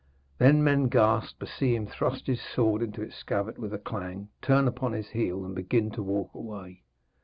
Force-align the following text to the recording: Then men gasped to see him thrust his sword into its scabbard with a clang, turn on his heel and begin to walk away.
Then 0.39 0.63
men 0.63 0.85
gasped 0.87 1.41
to 1.41 1.45
see 1.45 1.75
him 1.75 1.85
thrust 1.85 2.25
his 2.25 2.41
sword 2.41 2.81
into 2.81 3.03
its 3.03 3.15
scabbard 3.15 3.59
with 3.59 3.71
a 3.71 3.77
clang, 3.77 4.29
turn 4.41 4.67
on 4.67 4.93
his 4.93 5.09
heel 5.09 5.45
and 5.45 5.53
begin 5.53 5.91
to 5.91 6.01
walk 6.01 6.33
away. 6.33 6.81